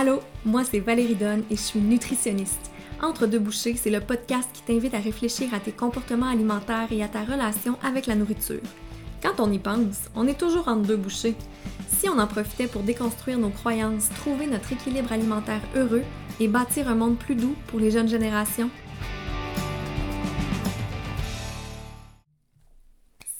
Allô, 0.00 0.20
moi 0.44 0.62
c'est 0.62 0.78
Valérie 0.78 1.16
Donne 1.16 1.42
et 1.50 1.56
je 1.56 1.60
suis 1.60 1.80
nutritionniste. 1.80 2.70
Entre 3.02 3.26
deux 3.26 3.40
bouchées, 3.40 3.74
c'est 3.74 3.90
le 3.90 3.98
podcast 3.98 4.48
qui 4.54 4.62
t'invite 4.62 4.94
à 4.94 5.00
réfléchir 5.00 5.52
à 5.52 5.58
tes 5.58 5.72
comportements 5.72 6.28
alimentaires 6.28 6.86
et 6.92 7.02
à 7.02 7.08
ta 7.08 7.24
relation 7.24 7.76
avec 7.82 8.06
la 8.06 8.14
nourriture. 8.14 8.60
Quand 9.20 9.40
on 9.40 9.50
y 9.50 9.58
pense, 9.58 10.08
on 10.14 10.28
est 10.28 10.38
toujours 10.38 10.68
entre 10.68 10.86
deux 10.86 10.96
bouchées. 10.96 11.34
Si 11.88 12.08
on 12.08 12.16
en 12.20 12.28
profitait 12.28 12.68
pour 12.68 12.82
déconstruire 12.82 13.40
nos 13.40 13.50
croyances, 13.50 14.08
trouver 14.10 14.46
notre 14.46 14.72
équilibre 14.72 15.10
alimentaire 15.10 15.62
heureux 15.74 16.04
et 16.38 16.46
bâtir 16.46 16.88
un 16.88 16.94
monde 16.94 17.18
plus 17.18 17.34
doux 17.34 17.56
pour 17.66 17.80
les 17.80 17.90
jeunes 17.90 18.08
générations? 18.08 18.70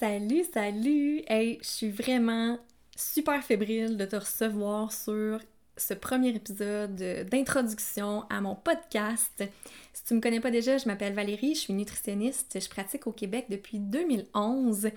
Salut, 0.01 0.43
salut! 0.53 1.23
Hey, 1.29 1.61
je 1.63 1.69
suis 1.69 1.91
vraiment 1.91 2.59
super 2.97 3.45
fébrile 3.45 3.97
de 3.97 4.05
te 4.05 4.17
recevoir 4.17 4.93
sur 4.93 5.39
ce 5.79 5.95
premier 5.95 6.31
épisode 6.31 6.97
d'introduction 7.31 8.25
à 8.29 8.41
mon 8.41 8.55
podcast. 8.55 9.45
Si 9.93 10.05
tu 10.05 10.15
me 10.15 10.21
connais 10.21 10.41
pas 10.41 10.51
déjà, 10.51 10.77
je 10.77 10.87
m'appelle 10.87 11.15
Valérie, 11.15 11.55
je 11.55 11.61
suis 11.61 11.73
nutritionniste, 11.73 12.59
je 12.61 12.69
pratique 12.69 13.07
au 13.07 13.13
Québec 13.13 13.47
depuis 13.49 13.79
2011 13.79 14.91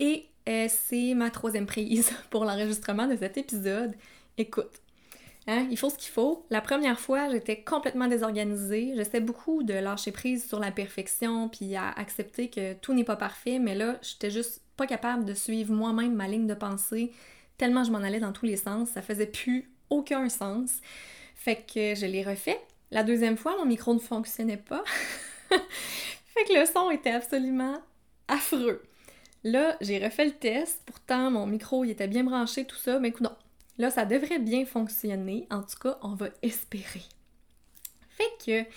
et 0.00 0.26
euh, 0.48 0.66
c'est 0.68 1.14
ma 1.14 1.30
troisième 1.30 1.66
prise 1.66 2.12
pour 2.30 2.44
l'enregistrement 2.44 3.06
de 3.06 3.16
cet 3.16 3.38
épisode. 3.38 3.94
Écoute, 4.36 4.80
hein, 5.46 5.66
il 5.70 5.78
faut 5.78 5.90
ce 5.90 5.96
qu'il 5.96 6.12
faut. 6.12 6.46
La 6.50 6.60
première 6.60 7.00
fois, 7.00 7.30
j'étais 7.30 7.62
complètement 7.62 8.06
désorganisée. 8.06 8.92
J'essaie 8.94 9.20
beaucoup 9.20 9.62
de 9.62 9.74
lâcher 9.74 10.12
prise 10.12 10.46
sur 10.46 10.60
la 10.60 10.70
perfection 10.70 11.48
puis 11.48 11.74
à 11.74 11.90
accepter 11.90 12.48
que 12.48 12.74
tout 12.74 12.94
n'est 12.94 13.04
pas 13.04 13.16
parfait, 13.16 13.58
mais 13.58 13.74
là, 13.74 13.98
j'étais 14.02 14.30
juste 14.30 14.62
pas 14.76 14.86
capable 14.86 15.24
de 15.24 15.34
suivre 15.34 15.72
moi-même 15.72 16.14
ma 16.14 16.28
ligne 16.28 16.46
de 16.46 16.54
pensée 16.54 17.12
tellement 17.58 17.84
je 17.84 17.90
m'en 17.90 17.98
allais 17.98 18.20
dans 18.20 18.32
tous 18.32 18.46
les 18.46 18.56
sens. 18.56 18.88
Ça 18.88 19.02
faisait 19.02 19.26
plus 19.26 19.70
aucun 19.90 20.28
sens. 20.28 20.80
Fait 21.34 21.56
que 21.56 21.94
je 21.94 22.06
l'ai 22.06 22.22
refait. 22.22 22.60
La 22.90 23.02
deuxième 23.02 23.36
fois, 23.36 23.56
mon 23.58 23.66
micro 23.66 23.94
ne 23.94 23.98
fonctionnait 23.98 24.56
pas. 24.56 24.82
fait 25.48 26.44
que 26.44 26.58
le 26.58 26.66
son 26.66 26.90
était 26.90 27.10
absolument 27.10 27.78
affreux. 28.28 28.82
Là, 29.44 29.76
j'ai 29.80 30.02
refait 30.02 30.26
le 30.26 30.32
test. 30.32 30.82
Pourtant, 30.86 31.30
mon 31.30 31.46
micro, 31.46 31.84
il 31.84 31.90
était 31.90 32.08
bien 32.08 32.24
branché, 32.24 32.64
tout 32.64 32.76
ça. 32.76 32.98
Mais 32.98 33.08
écoute, 33.08 33.22
non. 33.22 33.36
Là, 33.78 33.90
ça 33.90 34.04
devrait 34.04 34.40
bien 34.40 34.64
fonctionner. 34.66 35.46
En 35.50 35.62
tout 35.62 35.78
cas, 35.80 35.98
on 36.02 36.14
va 36.14 36.28
espérer. 36.42 37.02
Fait 38.10 38.64
que, 38.64 38.68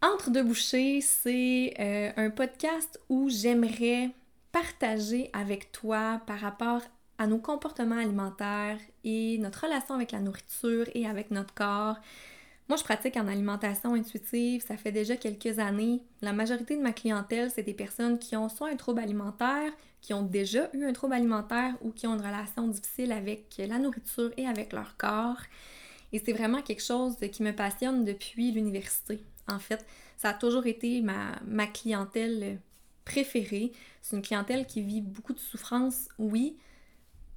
Entre 0.00 0.30
deux 0.30 0.42
bouchées, 0.42 1.00
c'est 1.00 1.74
euh, 1.80 2.12
un 2.16 2.30
podcast 2.30 3.00
où 3.08 3.28
j'aimerais 3.30 4.10
partager 4.52 5.30
avec 5.32 5.72
toi 5.72 6.20
par 6.26 6.38
rapport 6.38 6.82
à 7.18 7.26
nos 7.26 7.38
comportements 7.38 7.98
alimentaires 7.98 8.78
et 9.04 9.38
notre 9.38 9.64
relation 9.64 9.94
avec 9.94 10.12
la 10.12 10.20
nourriture 10.20 10.86
et 10.94 11.06
avec 11.06 11.30
notre 11.30 11.54
corps. 11.54 11.96
Moi, 12.68 12.78
je 12.78 12.84
pratique 12.84 13.16
en 13.16 13.28
alimentation 13.28 13.92
intuitive, 13.92 14.64
ça 14.66 14.76
fait 14.76 14.90
déjà 14.90 15.16
quelques 15.16 15.58
années. 15.58 16.02
La 16.22 16.32
majorité 16.32 16.76
de 16.76 16.82
ma 16.82 16.92
clientèle, 16.92 17.50
c'est 17.50 17.62
des 17.62 17.74
personnes 17.74 18.18
qui 18.18 18.36
ont 18.36 18.48
soit 18.48 18.70
un 18.70 18.76
trouble 18.76 19.00
alimentaire, 19.00 19.70
qui 20.00 20.14
ont 20.14 20.22
déjà 20.22 20.70
eu 20.72 20.84
un 20.84 20.92
trouble 20.94 21.12
alimentaire 21.12 21.74
ou 21.82 21.90
qui 21.90 22.06
ont 22.06 22.14
une 22.14 22.24
relation 22.24 22.66
difficile 22.66 23.12
avec 23.12 23.54
la 23.58 23.78
nourriture 23.78 24.30
et 24.38 24.46
avec 24.46 24.72
leur 24.72 24.96
corps. 24.96 25.40
Et 26.12 26.22
c'est 26.24 26.32
vraiment 26.32 26.62
quelque 26.62 26.82
chose 26.82 27.16
qui 27.32 27.42
me 27.42 27.52
passionne 27.52 28.04
depuis 28.04 28.50
l'université. 28.52 29.22
En 29.46 29.58
fait, 29.58 29.84
ça 30.16 30.30
a 30.30 30.34
toujours 30.34 30.66
été 30.66 31.02
ma, 31.02 31.38
ma 31.46 31.66
clientèle 31.66 32.60
préférée. 33.04 33.72
C'est 34.00 34.16
une 34.16 34.22
clientèle 34.22 34.66
qui 34.66 34.80
vit 34.80 35.02
beaucoup 35.02 35.34
de 35.34 35.38
souffrance, 35.38 36.08
oui, 36.18 36.56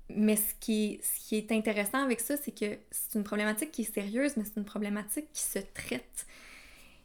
mais 0.09 0.35
ce 0.37 0.53
qui, 0.59 0.99
est, 1.31 1.51
intéressant 1.51 2.03
avec 2.03 2.19
ça, 2.19 2.37
c'est 2.37 2.51
que 2.51 2.77
c'est 2.91 3.17
une 3.17 3.23
problématique 3.23 3.71
qui 3.71 3.81
est 3.81 3.93
sérieuse, 3.93 4.37
mais 4.37 4.43
c'est 4.45 4.57
une 4.57 4.65
problématique 4.65 5.27
qui 5.33 5.41
se 5.41 5.59
traite. 5.59 6.25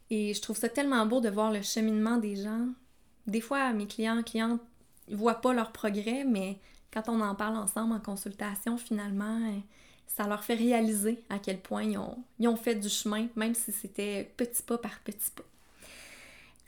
Et 0.09 0.33
je 0.33 0.41
trouve 0.41 0.57
ça 0.57 0.69
tellement 0.69 1.05
beau 1.05 1.19
de 1.19 1.29
voir 1.29 1.51
le 1.51 1.61
cheminement 1.61 2.17
des 2.17 2.35
gens. 2.35 2.67
Des 3.27 3.41
fois, 3.41 3.73
mes 3.73 3.87
clients, 3.87 4.21
clientes, 4.23 4.61
ils 5.07 5.17
voient 5.17 5.41
pas 5.41 5.53
leur 5.53 5.71
progrès, 5.71 6.23
mais 6.23 6.59
quand 6.91 7.09
on 7.09 7.19
en 7.21 7.35
parle 7.35 7.57
ensemble 7.57 7.93
en 7.93 7.99
consultation, 7.99 8.77
finalement, 8.77 9.39
ça 10.07 10.27
leur 10.27 10.43
fait 10.43 10.55
réaliser 10.55 11.23
à 11.29 11.39
quel 11.39 11.59
point 11.59 11.83
ils 11.83 12.47
ont 12.47 12.55
fait 12.55 12.75
du 12.75 12.89
chemin, 12.89 13.27
même 13.35 13.55
si 13.55 13.71
c'était 13.71 14.31
petit 14.37 14.61
pas 14.63 14.77
par 14.77 14.99
petit 15.01 15.31
pas. 15.31 15.43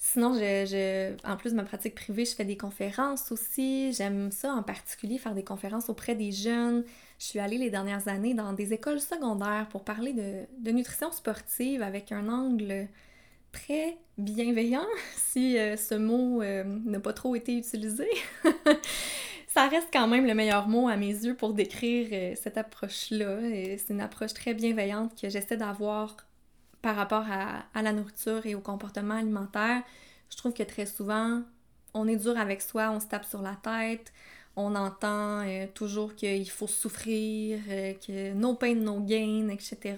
Sinon, 0.07 0.35
je, 0.35 1.15
en 1.27 1.35
plus 1.35 1.49
de 1.49 1.55
ma 1.55 1.63
pratique 1.63 1.95
privée, 1.95 2.25
je 2.25 2.35
fais 2.35 2.45
des 2.45 2.57
conférences 2.57 3.31
aussi. 3.31 3.91
J'aime 3.91 4.31
ça 4.31 4.53
en 4.53 4.61
particulier, 4.61 5.17
faire 5.17 5.33
des 5.33 5.43
conférences 5.43 5.89
auprès 5.89 6.13
des 6.13 6.31
jeunes. 6.31 6.83
Je 7.17 7.25
suis 7.25 7.39
allée 7.39 7.57
les 7.57 7.71
dernières 7.71 8.07
années 8.07 8.35
dans 8.35 8.53
des 8.53 8.71
écoles 8.71 8.99
secondaires 8.99 9.67
pour 9.71 9.83
parler 9.83 10.13
de, 10.13 10.71
nutrition 10.71 11.11
sportive 11.11 11.81
avec 11.81 12.11
un 12.11 12.29
angle 12.29 12.87
très 13.51 13.97
bienveillant, 14.19 14.85
si 15.15 15.57
euh, 15.57 15.75
ce 15.75 15.95
mot 15.95 16.43
euh, 16.43 16.63
n'a 16.63 16.99
pas 16.99 17.13
trop 17.13 17.35
été 17.35 17.57
utilisé. 17.57 18.07
ça 19.47 19.67
reste 19.67 19.89
quand 19.91 20.07
même 20.07 20.27
le 20.27 20.35
meilleur 20.35 20.67
mot 20.67 20.87
à 20.87 20.97
mes 20.97 21.07
yeux 21.07 21.35
pour 21.35 21.55
décrire 21.55 22.09
euh, 22.11 22.35
cette 22.39 22.59
approche-là. 22.59 23.39
C'est 23.41 23.89
une 23.89 24.01
approche 24.01 24.35
très 24.35 24.53
bienveillante 24.53 25.19
que 25.19 25.29
j'essaie 25.29 25.57
d'avoir 25.57 26.15
par 26.85 26.97
rapport 26.97 27.25
à, 27.31 27.81
la 27.81 27.93
nourriture 27.93 28.45
et 28.45 28.53
au 28.53 28.59
comportement 28.59 29.15
alimentaire, 29.15 29.81
je 30.29 30.37
trouve 30.37 30.53
que 30.53 30.61
très 30.61 30.85
souvent, 30.85 31.41
on 31.95 32.07
est 32.07 32.15
dur 32.15 32.37
avec 32.37 32.61
soi, 32.61 32.91
on 32.91 32.99
se 32.99 33.07
tape 33.07 33.25
sur 33.25 33.41
la 33.41 33.55
tête, 33.55 34.13
on 34.55 34.75
entend 34.75 35.39
euh, 35.39 35.65
toujours 35.73 36.13
qu'il 36.13 36.47
faut 36.47 36.67
souffrir, 36.67 37.59
euh, 37.69 37.93
que 37.93 38.33
no 38.33 38.53
pain, 38.53 38.75
no 38.75 38.99
gain, 38.99 39.49
etc. 39.49 39.97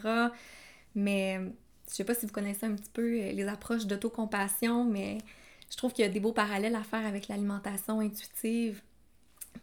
Mais 0.96 1.42
je 1.90 1.94
sais 1.94 2.06
pas 2.06 2.14
si 2.14 2.26
vous 2.26 2.32
connaissez 2.32 2.66
un 2.66 2.74
petit 2.74 2.90
peu 2.94 3.02
euh, 3.02 3.34
les 3.34 3.48
approches 3.50 3.86
d'autocompassion, 3.86 4.86
mais 4.86 5.18
je 5.70 5.76
trouve 5.76 5.92
qu'il 5.92 6.06
y 6.06 6.08
a 6.08 6.12
des 6.12 6.22
beaux 6.22 6.32
parallèles 6.32 6.76
à 6.76 6.84
faire 6.84 7.06
avec 7.06 7.28
l'alimentation 7.28 8.00
intuitive 8.00 8.82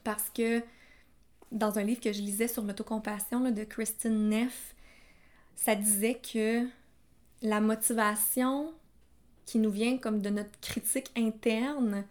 parce 0.04 0.28
que 0.28 0.62
dans 1.52 1.78
un 1.78 1.84
livre 1.84 2.02
que 2.02 2.12
je 2.12 2.20
lisais 2.20 2.48
sur 2.48 2.64
l'autocompassion 2.64 3.50
de 3.50 3.64
Christine 3.64 4.28
Neff, 4.28 4.74
ça 5.56 5.74
disait 5.74 6.20
que 6.20 6.68
la 7.42 7.60
motivation 7.60 8.72
qui 9.46 9.58
nous 9.58 9.70
vient 9.70 9.98
comme 9.98 10.22
de 10.22 10.30
notre 10.30 10.58
critique 10.60 11.10
interne, 11.16 12.04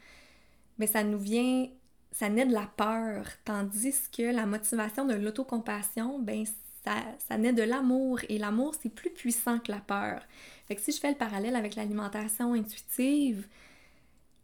mais 0.77 0.87
ça 0.87 1.03
nous 1.03 1.19
vient, 1.19 1.67
ça 2.11 2.29
naît 2.29 2.45
de 2.45 2.53
la 2.53 2.67
peur, 2.77 3.25
tandis 3.45 4.09
que 4.15 4.23
la 4.23 4.45
motivation 4.45 5.05
de 5.05 5.15
l'autocompassion, 5.15 6.19
ben 6.19 6.45
ça, 6.83 6.95
ça 7.27 7.37
naît 7.37 7.53
de 7.53 7.63
l'amour 7.63 8.19
et 8.29 8.37
l'amour 8.37 8.75
c'est 8.81 8.89
plus 8.89 9.09
puissant 9.09 9.59
que 9.59 9.71
la 9.71 9.79
peur. 9.79 10.21
Fait 10.67 10.77
si 10.79 10.91
je 10.91 10.99
fais 10.99 11.11
le 11.11 11.17
parallèle 11.17 11.55
avec 11.55 11.75
l'alimentation 11.75 12.53
intuitive, 12.53 13.47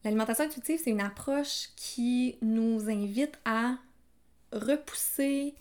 l'alimentation 0.03 0.45
intuitive 0.45 0.81
c'est 0.83 0.91
une 0.91 1.01
approche 1.01 1.69
qui 1.75 2.37
nous 2.41 2.89
invite 2.89 3.37
à 3.45 3.77
repousser 4.51 5.53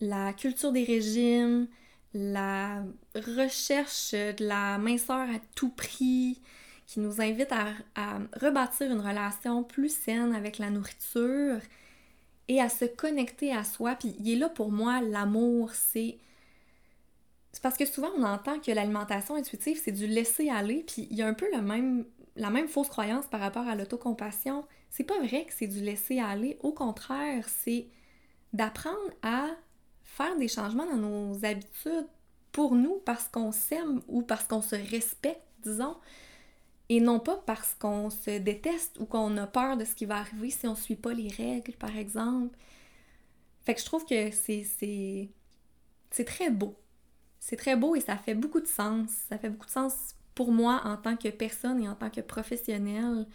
la 0.00 0.32
culture 0.32 0.72
des 0.72 0.84
régimes, 0.84 1.68
la 2.14 2.84
recherche 3.14 4.12
de 4.12 4.46
la 4.46 4.78
minceur 4.78 5.28
à 5.28 5.38
tout 5.54 5.70
prix, 5.70 6.40
qui 6.86 7.00
nous 7.00 7.20
invite 7.20 7.52
à, 7.52 8.18
rebâtir 8.40 8.90
une 8.90 9.00
relation 9.00 9.64
plus 9.64 9.94
saine 9.94 10.34
avec 10.34 10.58
la 10.58 10.70
nourriture 10.70 11.58
et 12.48 12.60
à 12.60 12.68
se 12.68 12.84
connecter 12.84 13.52
à 13.52 13.64
soi. 13.64 13.96
Puis 13.96 14.14
il 14.20 14.30
est 14.30 14.36
là 14.36 14.48
pour 14.48 14.70
moi, 14.70 15.00
l'amour, 15.00 15.72
c'est... 15.72 16.18
C'est 17.52 17.62
parce 17.62 17.76
que 17.76 17.86
souvent 17.86 18.10
on 18.18 18.24
entend 18.24 18.58
que 18.58 18.72
l'alimentation 18.72 19.36
intuitive, 19.36 19.80
c'est 19.82 19.92
du 19.92 20.08
laisser 20.08 20.50
aller, 20.50 20.84
puis 20.84 21.06
il 21.08 21.16
y 21.16 21.22
a 21.22 21.28
un 21.28 21.34
peu 21.34 21.46
le 21.54 21.62
même, 21.62 22.04
la 22.34 22.50
même 22.50 22.66
fausse 22.66 22.88
croyance 22.88 23.28
par 23.28 23.38
rapport 23.38 23.68
à 23.68 23.76
l'autocompassion. 23.76 24.64
C'est 24.90 25.04
pas 25.04 25.20
vrai 25.20 25.44
que 25.44 25.52
c'est 25.52 25.68
du 25.68 25.80
laisser 25.80 26.18
aller, 26.18 26.58
au 26.62 26.72
contraire, 26.72 27.48
c'est 27.48 27.86
d'apprendre 28.52 28.98
à 29.22 29.50
faire 30.14 30.36
des 30.36 30.48
changements 30.48 30.86
dans 30.86 30.96
nos 30.96 31.44
habitudes 31.44 32.06
pour 32.52 32.76
nous 32.76 33.00
parce 33.04 33.26
qu'on 33.26 33.50
s'aime 33.50 34.00
ou 34.06 34.22
parce 34.22 34.44
qu'on 34.44 34.62
se 34.62 34.76
respecte, 34.76 35.42
disons, 35.62 35.96
et 36.88 37.00
non 37.00 37.18
pas 37.18 37.42
parce 37.46 37.74
qu'on 37.74 38.10
se 38.10 38.38
déteste 38.38 38.98
ou 39.00 39.06
qu'on 39.06 39.36
a 39.38 39.46
peur 39.46 39.76
de 39.76 39.84
ce 39.84 39.94
qui 39.94 40.04
va 40.04 40.18
arriver 40.18 40.50
si 40.50 40.68
on 40.68 40.76
suit 40.76 40.94
pas 40.94 41.12
les 41.12 41.28
règles, 41.28 41.72
par 41.72 41.96
exemple. 41.96 42.56
Fait 43.64 43.74
que 43.74 43.80
je 43.80 43.86
trouve 43.86 44.04
que 44.04 44.30
c'est 44.30 45.28
très 46.24 46.50
beau. 46.50 46.76
C'est 47.40 47.56
très 47.56 47.74
beau 47.74 47.96
et 47.96 48.00
ça 48.00 48.16
fait 48.16 48.34
beaucoup 48.34 48.60
de 48.60 48.68
sens. 48.68 49.10
Ça 49.28 49.36
fait 49.36 49.50
beaucoup 49.50 49.66
de 49.66 49.70
sens 49.70 50.14
pour 50.34 50.52
moi 50.52 50.80
en 50.84 50.96
tant 50.96 51.16
que 51.16 51.28
personne 51.28 51.82
et 51.82 51.88
en 51.88 51.94
tant 51.96 52.10
que 52.10 52.20
professionnelle. 52.20 53.26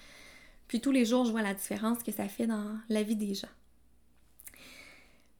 Puis 0.67 0.79
tous 0.79 0.91
les 0.91 1.03
jours, 1.03 1.25
je 1.25 1.31
vois 1.31 1.41
la 1.41 1.53
différence 1.53 2.03
que 2.03 2.11
ça 2.11 2.29
fait 2.29 2.47
dans 2.47 2.77
la 2.87 3.03
vie 3.03 3.17
des 3.17 3.33
gens 3.33 3.49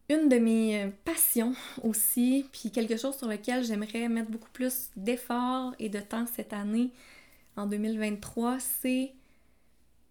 une 0.09 0.27
de 0.27 0.38
mes 0.38 0.83
euh, 0.83 0.89
passions 1.06 1.53
aussi, 1.83 2.45
puis 2.51 2.71
quelque 2.71 2.97
chose 2.97 3.15
sur 3.15 3.27
lequel 3.27 3.63
j'aimerais 3.63 4.09
mettre 4.09 4.31
beaucoup 4.31 4.50
plus 4.51 4.89
d'efforts 4.95 5.73
et 5.79 5.89
de 5.89 6.00
temps 6.00 6.25
cette 6.25 6.53
année, 6.53 6.91
en 7.56 7.67
2023, 7.67 8.57
c'est 8.59 9.13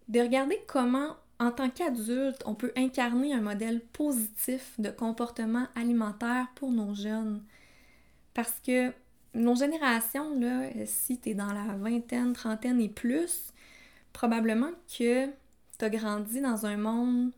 de 0.08 0.20
regarder 0.20 0.58
comment, 0.66 1.16
en 1.38 1.50
tant 1.50 1.70
qu'adulte, 1.70 2.42
on 2.46 2.54
peut 2.54 2.72
incarner 2.76 3.32
un 3.32 3.40
modèle 3.40 3.80
positif 3.80 4.74
de 4.78 4.90
comportement 4.90 5.66
alimentaire 5.74 6.46
pour 6.54 6.70
nos 6.70 6.94
jeunes. 6.94 7.42
Parce 8.34 8.60
que 8.64 8.92
nos 9.34 9.54
générations, 9.54 10.38
là, 10.38 10.68
si 10.86 11.18
tu 11.18 11.30
es 11.30 11.34
dans 11.34 11.52
la 11.52 11.74
vingtaine, 11.76 12.32
trentaine 12.32 12.80
et 12.80 12.88
plus, 12.88 13.52
probablement 14.12 14.70
que 14.86 15.26
tu 15.26 15.84
as 15.84 15.90
grandi 15.90 16.40
dans 16.40 16.66
un 16.66 16.76
monde 16.76 17.32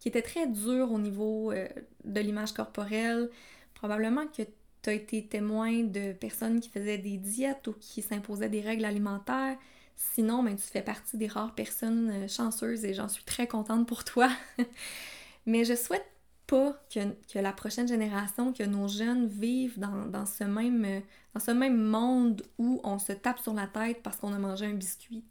qui 0.00 0.08
était 0.08 0.22
très 0.22 0.46
dur 0.46 0.92
au 0.92 0.98
niveau 0.98 1.52
euh, 1.52 1.68
de 2.04 2.20
l'image 2.20 2.52
corporelle. 2.52 3.30
Probablement 3.74 4.26
que 4.26 4.42
tu 4.82 4.90
as 4.90 4.92
été 4.92 5.26
témoin 5.26 5.82
de 5.82 6.12
personnes 6.12 6.60
qui 6.60 6.68
faisaient 6.68 6.98
des 6.98 7.16
diètes 7.16 7.66
ou 7.66 7.74
qui 7.74 8.02
s'imposaient 8.02 8.48
des 8.48 8.60
règles 8.60 8.84
alimentaires. 8.84 9.56
Sinon, 9.96 10.42
ben, 10.42 10.54
tu 10.54 10.62
fais 10.62 10.82
partie 10.82 11.16
des 11.16 11.26
rares 11.26 11.54
personnes 11.54 12.10
euh, 12.10 12.28
chanceuses 12.28 12.84
et 12.84 12.94
j'en 12.94 13.08
suis 13.08 13.24
très 13.24 13.46
contente 13.46 13.86
pour 13.86 14.04
toi. 14.04 14.30
Mais 15.46 15.64
je 15.64 15.74
souhaite 15.74 16.06
pas 16.46 16.80
que, 16.92 17.38
la 17.38 17.52
prochaine 17.52 17.88
génération, 17.88 18.52
que 18.52 18.62
nos 18.62 18.88
jeunes 18.88 19.26
vivent 19.26 19.78
dans, 19.78 20.26
ce 20.26 20.44
même, 20.44 20.84
euh, 20.84 21.00
dans 21.34 21.40
ce 21.40 21.50
même 21.50 21.80
monde 21.80 22.42
où 22.58 22.80
on 22.84 22.98
se 22.98 23.12
tape 23.12 23.38
sur 23.38 23.54
la 23.54 23.66
tête 23.66 24.02
parce 24.02 24.16
qu'on 24.16 24.32
a 24.32 24.38
mangé 24.38 24.66
un 24.66 24.74
biscuit. 24.74 25.24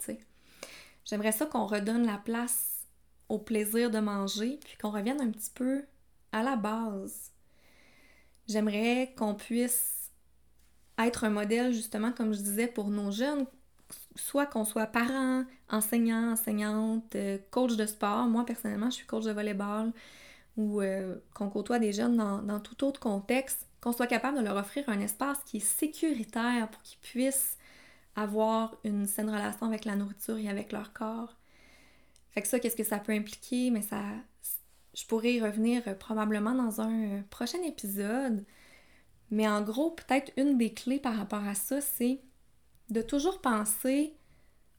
J'aimerais 1.05 1.31
ça 1.31 1.45
qu'on 1.45 1.65
redonne 1.65 2.05
la 2.05 2.17
place 2.17 2.76
au 3.29 3.39
plaisir 3.39 3.91
de 3.91 3.99
manger, 3.99 4.59
puis 4.63 4.77
qu'on 4.77 4.91
revienne 4.91 5.21
un 5.21 5.29
petit 5.31 5.51
peu 5.53 5.83
à 6.31 6.43
la 6.43 6.55
base. 6.55 7.31
J'aimerais 8.47 9.13
qu'on 9.17 9.35
puisse 9.35 10.11
être 10.97 11.23
un 11.23 11.29
modèle, 11.29 11.73
justement, 11.73 12.11
comme 12.11 12.33
je 12.33 12.39
disais, 12.39 12.67
pour 12.67 12.89
nos 12.89 13.11
jeunes, 13.11 13.45
soit 14.15 14.45
qu'on 14.45 14.65
soit 14.65 14.87
parents, 14.87 15.43
enseignants, 15.69 16.31
enseignantes, 16.31 17.15
euh, 17.15 17.37
coach 17.51 17.75
de 17.75 17.85
sport. 17.85 18.25
Moi, 18.25 18.45
personnellement, 18.45 18.89
je 18.89 18.95
suis 18.95 19.05
coach 19.05 19.25
de 19.25 19.31
volleyball 19.31 19.91
ou 20.55 20.81
euh, 20.81 21.15
qu'on 21.33 21.49
côtoie 21.49 21.79
des 21.79 21.93
jeunes 21.93 22.17
dans, 22.17 22.41
dans, 22.41 22.59
tout 22.59 22.83
autre 22.83 22.99
contexte, 22.99 23.67
qu'on 23.79 23.91
soit 23.91 24.07
capable 24.07 24.39
de 24.39 24.43
leur 24.43 24.57
offrir 24.57 24.89
un 24.89 24.99
espace 24.99 25.37
qui 25.45 25.57
est 25.57 25.59
sécuritaire 25.59 26.69
pour 26.69 26.81
qu'ils 26.81 26.99
puissent 26.99 27.57
avoir 28.15 28.75
une 28.83 29.05
saine 29.05 29.29
relation 29.29 29.67
avec 29.67 29.85
la 29.85 29.95
nourriture 29.95 30.37
et 30.37 30.49
avec 30.49 30.71
leur 30.71 30.93
corps. 30.93 31.36
Fait 32.31 32.41
que 32.41 32.47
ça, 32.47 32.59
qu'est-ce 32.59 32.75
que 32.75 32.83
ça 32.83 32.99
peut 32.99 33.13
impliquer? 33.13 33.71
Mais 33.71 33.81
ça, 33.81 34.01
je 34.93 35.05
pourrais 35.05 35.33
y 35.33 35.41
revenir 35.41 35.83
euh, 35.87 35.93
probablement 35.93 36.53
dans 36.53 36.81
un 36.81 37.23
prochain 37.29 37.61
épisode. 37.63 38.45
Mais 39.29 39.47
en 39.47 39.61
gros, 39.61 39.91
peut-être 39.91 40.31
une 40.37 40.57
des 40.57 40.73
clés 40.73 40.99
par 40.99 41.15
rapport 41.15 41.43
à 41.43 41.55
ça, 41.55 41.81
c'est 41.81 42.21
de 42.89 43.01
toujours 43.01 43.41
penser, 43.41 44.13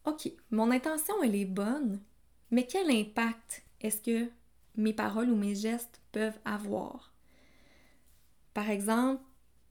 OK, 0.04 0.30
mon 0.50 0.70
intention, 0.70 1.14
elle 1.22 1.34
est 1.34 1.44
bonne, 1.44 2.00
mais 2.50 2.66
quel 2.66 2.90
impact 2.90 3.64
est-ce 3.80 4.00
que 4.00 4.30
mes 4.76 4.94
paroles 4.94 5.30
ou 5.30 5.36
mes 5.36 5.54
gestes 5.54 6.00
peuvent 6.12 6.38
avoir? 6.44 7.12
Par 8.54 8.70
exemple, 8.70 9.22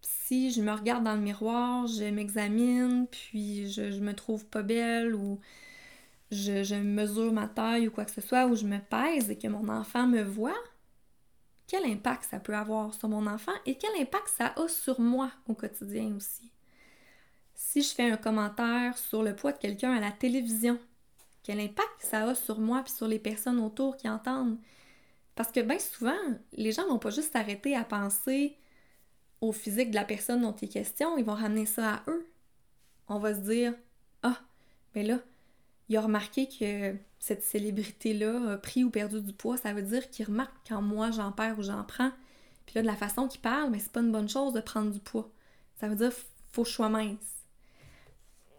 si 0.02 0.52
je 0.52 0.62
me 0.62 0.72
regarde 0.72 1.04
dans 1.04 1.16
le 1.16 1.22
miroir, 1.22 1.88
je 1.88 2.06
m'examine, 2.06 3.08
puis 3.08 3.70
je, 3.70 3.92
je, 3.92 4.00
me 4.00 4.14
trouve 4.14 4.46
pas 4.46 4.62
belle 4.62 5.16
ou 5.16 5.40
je, 6.32 6.76
mesure 6.76 7.32
ma 7.32 7.48
taille 7.48 7.88
ou 7.88 7.92
quoi 7.92 8.06
que 8.06 8.12
ce 8.12 8.22
soit, 8.22 8.46
ou 8.48 8.56
je 8.56 8.66
me 8.66 8.80
pèse 8.80 9.30
et 9.30 9.38
que 9.38 9.48
mon 9.48 9.70
enfant 9.70 10.08
me 10.08 10.22
voit, 10.22 10.58
quel 11.68 11.86
impact 11.86 12.26
ça 12.30 12.40
peut 12.40 12.56
avoir 12.56 12.94
sur 12.94 13.10
mon 13.10 13.28
enfant 13.28 13.54
et 13.66 13.78
quel 13.78 14.02
impact 14.02 14.30
ça 14.30 14.54
a 14.56 14.68
sur 14.68 15.00
moi 15.00 15.32
au 15.48 15.54
quotidien 15.54 16.16
aussi? 16.16 16.52
si 17.58 17.82
je 17.82 17.94
fais 17.94 18.10
un 18.10 18.18
commentaire 18.18 18.98
sur 18.98 19.24
le 19.24 19.36
poids 19.36 19.52
de 19.52 19.58
quelqu'un 19.58 19.92
à 19.92 20.00
la 20.00 20.12
télévision, 20.12 20.80
quel 21.44 21.60
impact 21.60 22.00
ça 22.00 22.30
a 22.30 22.36
sur 22.36 22.60
moi 22.60 22.84
et 22.86 22.90
sur 22.90 23.08
les 23.08 23.20
personnes 23.20 23.60
autour 23.60 23.98
qui 23.98 24.08
entendent? 24.08 24.58
Parce 25.36 25.52
que 25.52 25.60
bien 25.60 25.80
souvent, 25.80 26.18
les 26.54 26.72
gens 26.72 26.88
vont 26.88 27.00
pas 27.00 27.10
juste 27.10 27.34
s'arrêter 27.34 27.76
à 27.76 27.84
penser 27.84 28.58
au 29.42 29.52
physique 29.52 29.90
de 29.92 29.96
la 29.96 30.06
personne 30.06 30.42
dont 30.42 30.54
il 30.54 30.66
est 30.66 30.72
question, 30.72 31.18
ils 31.18 31.26
vont 31.26 31.34
ramener 31.34 31.66
ça 31.66 31.96
à 31.96 32.04
eux. 32.08 32.28
On 33.08 33.20
va 33.20 33.34
se 33.34 33.40
dire 33.40 33.74
Ah, 34.24 34.40
mais 34.94 35.04
là, 35.04 35.20
il 35.90 35.98
a 35.98 36.02
remarqué 36.02 36.48
que 36.48 36.96
cette 37.20 37.44
célébrité-là 37.44 38.54
a 38.54 38.58
pris 38.58 38.84
ou 38.84 38.90
perdu 38.90 39.22
du 39.22 39.34
poids, 39.34 39.58
ça 39.58 39.74
veut 39.74 39.82
dire 39.82 40.10
qu'il 40.10 40.26
remarque 40.26 40.56
quand 40.68 40.82
moi 40.82 41.12
j'en 41.12 41.32
perds 41.32 41.60
ou 41.60 41.64
j'en 41.64 41.84
prends. 41.84 42.12
Puis 42.66 42.76
là, 42.76 42.82
de 42.82 42.88
la 42.88 42.96
façon 42.96 43.28
qu'il 43.28 43.42
parle, 43.42 43.72
mais 43.72 43.80
c'est 43.80 43.92
pas 43.92 44.02
une 44.02 44.12
bonne 44.12 44.30
chose 44.30 44.54
de 44.54 44.60
prendre 44.60 44.92
du 44.92 45.00
poids. 45.00 45.30
Ça 45.80 45.88
veut 45.88 45.96
dire 45.96 46.12
faut 46.52 46.64
que 46.64 46.70
je 46.70 46.74
sois 46.74 46.90
mince. 46.90 47.18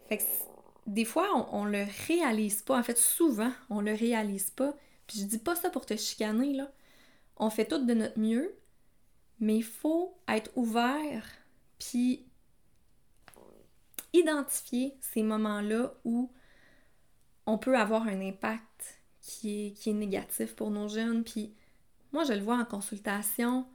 Fait 0.07 0.17
que 0.17 0.23
des 0.87 1.05
fois, 1.05 1.27
on, 1.51 1.65
le 1.65 1.85
réalise 2.07 2.61
pas. 2.61 2.79
En 2.79 2.83
fait, 2.83 2.97
souvent, 2.97 3.51
on 3.69 3.81
le 3.81 3.93
réalise 3.93 4.49
pas. 4.49 4.75
Puis 5.05 5.19
je 5.19 5.25
dis 5.25 5.37
pas 5.37 5.55
ça 5.55 5.69
pour 5.69 5.85
te 5.85 5.95
chicaner, 5.95 6.53
là. 6.53 6.71
On 7.37 7.49
fait 7.49 7.65
tout 7.65 7.85
de 7.85 7.93
notre 7.93 8.19
mieux, 8.19 8.55
mais 9.39 9.57
il 9.57 9.63
faut 9.63 10.17
être 10.27 10.51
ouvert, 10.55 11.25
puis 11.77 12.25
identifier 14.11 14.97
ces 14.99 15.23
moments-là 15.23 15.93
où 16.03 16.31
on 17.49 17.57
peut 17.57 17.77
avoir 17.77 18.07
un 18.07 18.21
impact 18.21 19.01
qui 19.21 19.75
est, 19.85 19.93
négatif 19.93 20.55
pour 20.55 20.71
nos 20.71 20.87
jeunes. 20.87 21.23
Puis 21.23 21.53
moi, 22.13 22.23
je 22.23 22.33
le 22.33 22.41
vois 22.41 22.57
en 22.57 22.65
consultation. 22.65 23.65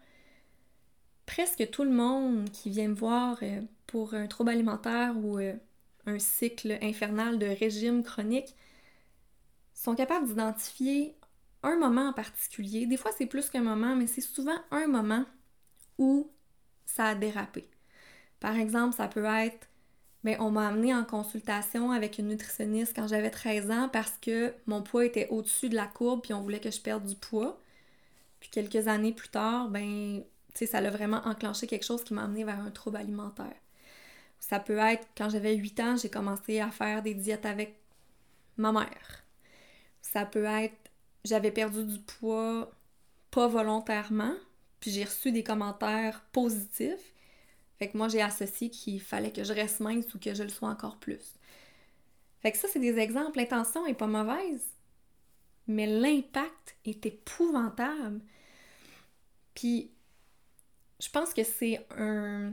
Presque 1.27 1.69
tout 1.71 1.85
le 1.85 1.91
monde 1.91 2.51
qui 2.51 2.71
vient 2.71 2.89
me 2.89 2.95
voir 2.95 3.39
euh, 3.43 3.63
pour 3.87 4.15
un 4.15 4.27
trouble 4.27 4.51
alimentaire 4.51 5.15
ou 5.17 5.39
euh, 5.39 5.55
un 6.07 6.19
cycle 6.19 6.79
infernal 6.83 7.39
de 7.39 7.47
régime 7.47 8.03
chronique, 8.03 8.55
sont 9.73 9.95
capables 9.95 10.27
d'identifier 10.27 11.17
un 11.63 11.77
moment 11.77 12.09
en 12.09 12.13
particulier. 12.13 12.87
Des 12.87 12.97
fois, 12.97 13.11
c'est 13.17 13.27
plus 13.27 13.51
qu'un 13.51 13.63
moment, 13.63 13.97
mais 13.97 14.07
c'est 14.07 14.21
souvent 14.21 14.57
un 14.71 14.87
moment 14.87 15.25
où 15.99 16.31
ça 16.87 17.07
a 17.07 17.15
dérapé. 17.15 17.69
Par 18.39 18.57
exemple, 18.57 18.95
ça 18.95 19.09
peut 19.09 19.25
être 19.25 19.67
mais 20.25 20.39
on 20.41 20.51
m'a 20.51 20.69
amené 20.69 20.95
en 20.95 21.05
consultation 21.05 21.93
avec 21.93 22.19
une 22.19 22.29
nutritionniste 22.29 22.95
quand 22.97 23.07
j'avais 23.07 23.31
13 23.31 23.71
ans 23.71 23.89
parce 23.93 24.15
que 24.21 24.55
mon 24.67 24.83
poids 24.83 25.05
était 25.05 25.29
au-dessus 25.29 25.69
de 25.69 25.77
la 25.77 25.87
courbe 25.87 26.23
puis 26.23 26.35
on 26.35 26.41
voulait 26.43 26.61
que 26.61 26.71
je 26.71 26.81
perde 26.81 27.05
du 27.05 27.15
poids. 27.15 27.61
Puis 28.41 28.51
quelques 28.51 28.89
années 28.89 29.13
plus 29.13 29.29
tard, 29.29 29.69
ben, 29.69 30.23
ça 30.55 30.79
a 30.79 30.91
vraiment 30.91 31.23
enclenché 31.25 31.67
quelque 31.67 31.85
chose 31.85 32.03
qui 32.05 32.15
m'a 32.15 32.25
amené 32.25 32.45
vers 32.45 32.61
un 32.61 32.71
trouble 32.71 32.97
alimentaire. 32.97 33.55
Ça 34.41 34.59
peut 34.59 34.79
être 34.79 35.07
quand 35.17 35.31
j'avais 35.31 35.55
8 35.55 35.81
ans, 35.81 35.97
j'ai 35.97 36.11
commencé 36.11 36.61
à 36.61 36.71
faire 36.71 37.03
des 37.03 37.15
diètes 37.15 37.47
avec 37.47 37.77
ma 38.57 38.73
mère. 38.73 39.25
Ça 40.03 40.27
peut 40.27 40.45
être 40.45 40.75
j'avais 41.25 41.51
perdu 41.51 41.85
du 41.85 41.99
poids 42.01 42.71
pas 43.31 43.49
volontairement, 43.49 44.35
puis 44.79 44.91
j'ai 44.91 45.05
reçu 45.05 45.33
des 45.33 45.43
commentaires 45.43 46.21
positifs. 46.33 47.14
Fait 47.79 47.89
que 47.89 47.97
moi, 47.97 48.09
j'ai 48.09 48.23
associé 48.23 48.71
qu'il 48.71 49.01
fallait 49.01 49.33
que 49.33 49.45
je 49.45 49.53
reste 49.53 49.81
mince 49.81 50.13
ou 50.15 50.19
que 50.19 50.35
je 50.35 50.43
le 50.43 50.49
sois 50.49 50.69
encore 50.69 50.97
plus. 50.97 51.35
Fait 52.41 52.53
que 52.53 52.59
ça, 52.59 52.69
c'est 52.71 52.79
des 52.79 52.99
exemples. 52.99 53.39
L'intention 53.39 53.87
est 53.87 53.95
pas 53.95 54.07
mauvaise, 54.07 54.63
mais 55.67 55.87
l'impact 55.87 56.77
est 56.85 57.05
épouvantable. 57.07 58.21
Puis, 59.55 59.91
je 61.01 61.09
pense 61.09 61.35
que 61.35 61.43
c'est 61.43 61.85
un, 61.97 62.53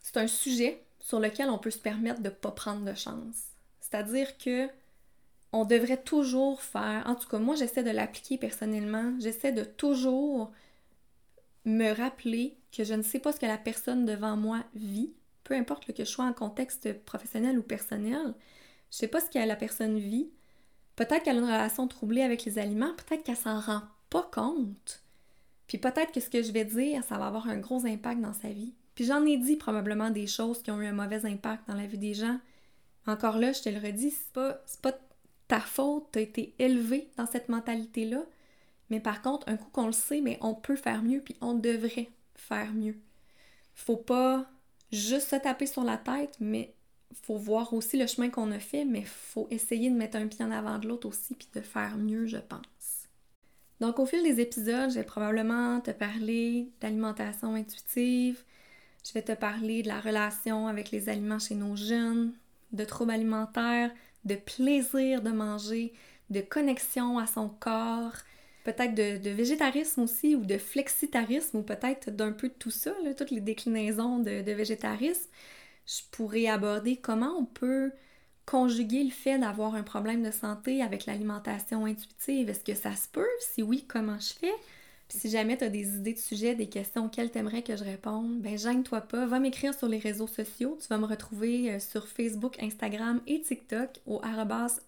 c'est 0.00 0.16
un 0.18 0.26
sujet 0.26 0.82
sur 1.00 1.18
lequel 1.18 1.50
on 1.50 1.58
peut 1.58 1.70
se 1.70 1.78
permettre 1.78 2.20
de 2.20 2.28
ne 2.28 2.34
pas 2.34 2.50
prendre 2.50 2.84
de 2.84 2.94
chance. 2.94 3.50
C'est-à-dire 3.80 4.38
que 4.38 4.68
on 5.52 5.64
devrait 5.64 6.00
toujours 6.00 6.62
faire, 6.62 7.02
en 7.06 7.16
tout 7.16 7.28
cas 7.28 7.38
moi 7.38 7.56
j'essaie 7.56 7.82
de 7.82 7.90
l'appliquer 7.90 8.38
personnellement, 8.38 9.14
j'essaie 9.18 9.50
de 9.50 9.64
toujours 9.64 10.52
me 11.64 11.92
rappeler 11.92 12.56
que 12.72 12.84
je 12.84 12.94
ne 12.94 13.02
sais 13.02 13.18
pas 13.18 13.32
ce 13.32 13.40
que 13.40 13.46
la 13.46 13.58
personne 13.58 14.04
devant 14.04 14.36
moi 14.36 14.64
vit, 14.74 15.12
peu 15.44 15.54
importe 15.54 15.92
que 15.92 16.04
je 16.04 16.08
sois 16.08 16.24
en 16.24 16.32
contexte 16.32 16.92
professionnel 17.04 17.58
ou 17.58 17.62
personnel, 17.62 18.34
je 18.90 18.96
sais 18.96 19.08
pas 19.08 19.20
ce 19.20 19.30
que 19.30 19.38
la 19.38 19.56
personne 19.56 19.98
vit. 19.98 20.30
Peut-être 20.96 21.22
qu'elle 21.22 21.36
a 21.36 21.40
une 21.40 21.46
relation 21.46 21.86
troublée 21.88 22.22
avec 22.22 22.44
les 22.44 22.58
aliments, 22.58 22.94
peut-être 22.94 23.24
qu'elle 23.24 23.36
s'en 23.36 23.60
rend 23.60 23.82
pas 24.10 24.28
compte. 24.32 25.02
Puis 25.66 25.78
peut-être 25.78 26.12
que 26.12 26.20
ce 26.20 26.30
que 26.30 26.42
je 26.42 26.52
vais 26.52 26.64
dire, 26.64 27.04
ça 27.04 27.16
va 27.16 27.26
avoir 27.26 27.48
un 27.48 27.58
gros 27.58 27.86
impact 27.86 28.20
dans 28.20 28.32
sa 28.32 28.48
vie. 28.48 28.74
Puis 28.94 29.04
j'en 29.04 29.24
ai 29.24 29.36
dit 29.36 29.56
probablement 29.56 30.10
des 30.10 30.26
choses 30.26 30.62
qui 30.62 30.70
ont 30.70 30.80
eu 30.80 30.86
un 30.86 30.92
mauvais 30.92 31.24
impact 31.24 31.68
dans 31.68 31.74
la 31.74 31.86
vie 31.86 31.98
des 31.98 32.14
gens. 32.14 32.38
Encore 33.06 33.38
là, 33.38 33.52
je 33.52 33.62
te 33.62 33.68
le 33.68 33.78
redis, 33.78 34.10
c'est 34.10 34.32
pas, 34.32 34.60
pas 34.82 34.98
ta 35.48 35.60
faute, 35.60 36.08
t'as 36.12 36.20
été 36.20 36.54
élevé 36.58 37.08
dans 37.16 37.26
cette 37.26 37.48
mentalité-là. 37.48 38.22
Mais 38.90 39.00
par 39.00 39.22
contre, 39.22 39.48
un 39.48 39.56
coup 39.56 39.70
qu'on 39.72 39.86
le 39.86 39.92
sait, 39.92 40.20
mais 40.20 40.38
on 40.40 40.54
peut 40.54 40.76
faire 40.76 41.02
mieux, 41.02 41.20
puis 41.20 41.36
on 41.40 41.54
devrait 41.54 42.10
faire 42.34 42.72
mieux. 42.72 42.96
Faut 43.74 43.96
pas 43.96 44.46
juste 44.92 45.28
se 45.28 45.36
taper 45.36 45.66
sur 45.66 45.84
la 45.84 45.96
tête, 45.96 46.36
mais 46.40 46.74
faut 47.22 47.36
voir 47.36 47.72
aussi 47.72 47.96
le 47.96 48.06
chemin 48.06 48.28
qu'on 48.28 48.50
a 48.50 48.58
fait, 48.58 48.84
mais 48.84 49.02
faut 49.02 49.46
essayer 49.50 49.90
de 49.90 49.96
mettre 49.96 50.16
un 50.16 50.26
pied 50.26 50.44
en 50.44 50.50
avant 50.50 50.78
de 50.78 50.88
l'autre 50.88 51.08
aussi, 51.08 51.34
puis 51.34 51.48
de 51.54 51.60
faire 51.60 51.96
mieux, 51.96 52.26
je 52.26 52.38
pense. 52.38 53.08
Donc, 53.80 53.98
au 53.98 54.06
fil 54.06 54.22
des 54.22 54.40
épisodes, 54.40 54.90
je 54.90 54.96
vais 54.96 55.04
probablement 55.04 55.80
te 55.80 55.90
parler 55.90 56.68
d'alimentation 56.80 57.54
intuitive, 57.54 58.42
je 59.06 59.12
vais 59.12 59.22
te 59.22 59.32
parler 59.32 59.82
de 59.82 59.88
la 59.88 60.00
relation 60.00 60.66
avec 60.66 60.90
les 60.90 61.08
aliments 61.08 61.38
chez 61.38 61.54
nos 61.54 61.76
jeunes, 61.76 62.34
de 62.72 62.84
troubles 62.84 63.12
alimentaires, 63.12 63.90
de 64.24 64.34
plaisir 64.34 65.22
de 65.22 65.30
manger, 65.30 65.94
de 66.28 66.40
connexion 66.40 67.18
à 67.18 67.26
son 67.26 67.48
corps, 67.48 68.12
peut-être 68.64 68.94
de, 68.94 69.30
végétarisme 69.30 70.02
aussi 70.02 70.34
ou 70.34 70.44
de 70.44 70.58
flexitarisme 70.58 71.58
ou 71.58 71.62
peut-être 71.62 72.10
d'un 72.10 72.32
peu 72.32 72.48
de 72.48 72.54
tout 72.54 72.70
ça, 72.70 72.92
toutes 73.16 73.30
les 73.30 73.40
déclinaisons 73.40 74.18
de, 74.18 74.52
végétarisme. 74.52 75.28
je 75.86 76.02
pourrais 76.10 76.46
aborder 76.46 76.96
comment 76.96 77.36
on 77.38 77.44
peut 77.44 77.92
conjuguer 78.46 79.04
le 79.04 79.10
fait 79.10 79.38
d'avoir 79.38 79.74
un 79.74 79.82
problème 79.82 80.22
de 80.22 80.30
santé 80.30 80.82
avec 80.82 81.06
l'alimentation 81.06 81.84
intuitive. 81.84 82.50
Est-ce 82.50 82.64
que 82.64 82.74
ça 82.74 82.96
se 82.96 83.08
peut? 83.08 83.28
Si 83.40 83.62
oui, 83.62 83.84
comment 83.86 84.18
je 84.18 84.32
fais? 84.34 84.54
Puis 85.08 85.18
si 85.18 85.30
jamais 85.30 85.56
tu 85.56 85.64
as 85.64 85.68
des 85.68 85.96
idées 85.96 86.14
de 86.14 86.18
sujets, 86.18 86.54
des 86.54 86.68
questions 86.68 87.06
auxquelles 87.06 87.32
tu 87.32 87.38
aimerais 87.38 87.62
que 87.62 87.76
je 87.76 87.82
réponde, 87.82 88.40
ben 88.40 88.56
gêne-toi 88.56 89.00
pas, 89.00 89.26
va 89.26 89.40
m'écrire 89.40 89.74
sur 89.74 89.88
les 89.88 89.98
réseaux 89.98 90.28
sociaux. 90.28 90.78
Tu 90.80 90.86
vas 90.88 90.98
me 90.98 91.04
retrouver 91.04 91.72
euh, 91.72 91.80
sur 91.80 92.06
Facebook, 92.06 92.60
Instagram 92.62 93.20
et 93.26 93.40
TikTok 93.40 93.90
au 94.06 94.20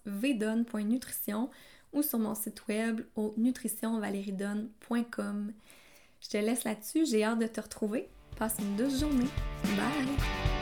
vedon.nutrition 0.05 1.49
ou 1.93 2.01
sur 2.01 2.19
mon 2.19 2.35
site 2.35 2.67
web 2.67 3.01
au 3.15 3.33
nutritionvaleridonne.com. 3.37 5.53
Je 6.21 6.29
te 6.29 6.37
laisse 6.37 6.63
là-dessus, 6.63 7.05
j'ai 7.05 7.23
hâte 7.23 7.39
de 7.39 7.47
te 7.47 7.61
retrouver. 7.61 8.09
Passe 8.37 8.57
une 8.59 8.75
douce 8.75 8.99
journée. 8.99 9.29
Bye! 9.75 10.52